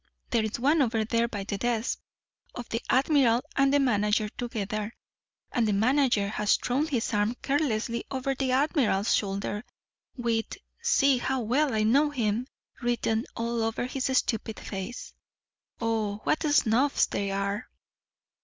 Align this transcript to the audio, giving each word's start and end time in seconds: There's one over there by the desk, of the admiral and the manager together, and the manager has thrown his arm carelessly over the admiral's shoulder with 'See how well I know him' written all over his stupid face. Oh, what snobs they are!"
There's 0.31 0.59
one 0.59 0.81
over 0.81 1.05
there 1.05 1.27
by 1.27 1.43
the 1.43 1.59
desk, 1.59 1.99
of 2.55 2.67
the 2.69 2.81
admiral 2.89 3.43
and 3.55 3.71
the 3.71 3.79
manager 3.79 4.29
together, 4.29 4.95
and 5.51 5.67
the 5.67 5.73
manager 5.73 6.27
has 6.27 6.57
thrown 6.57 6.87
his 6.87 7.13
arm 7.13 7.35
carelessly 7.43 8.05
over 8.09 8.33
the 8.33 8.51
admiral's 8.51 9.13
shoulder 9.13 9.63
with 10.17 10.57
'See 10.81 11.19
how 11.19 11.41
well 11.41 11.71
I 11.75 11.83
know 11.83 12.09
him' 12.09 12.47
written 12.81 13.27
all 13.35 13.61
over 13.61 13.85
his 13.85 14.05
stupid 14.17 14.59
face. 14.59 15.13
Oh, 15.79 16.21
what 16.23 16.41
snobs 16.41 17.05
they 17.05 17.29
are!" 17.29 17.69